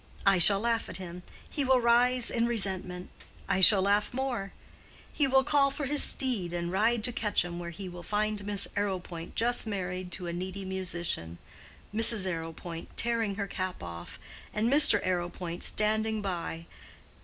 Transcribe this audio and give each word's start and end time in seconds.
I 0.25 0.39
shall 0.39 0.59
laugh 0.59 0.89
at 0.89 0.97
him—he 0.97 1.63
will 1.63 1.79
rise 1.79 2.31
in 2.31 2.47
resentment—I 2.47 3.61
shall 3.61 3.83
laugh 3.83 4.15
more—he 4.15 5.27
will 5.27 5.43
call 5.43 5.69
for 5.69 5.85
his 5.85 6.01
steed 6.01 6.53
and 6.53 6.71
ride 6.71 7.03
to 7.03 7.11
Quetcham, 7.11 7.59
where 7.59 7.69
he 7.69 7.87
will 7.87 8.01
find 8.01 8.43
Miss 8.43 8.67
Arrowpoint 8.75 9.35
just 9.35 9.67
married 9.67 10.11
to 10.13 10.25
a 10.25 10.33
needy 10.33 10.65
musician, 10.65 11.37
Mrs. 11.93 12.25
Arrowpoint 12.25 12.87
tearing 12.97 13.35
her 13.35 13.45
cap 13.45 13.83
off, 13.83 14.17
and 14.55 14.73
Mr. 14.73 14.99
Arrowpoint 15.05 15.61
standing 15.61 16.19
by. 16.23 16.65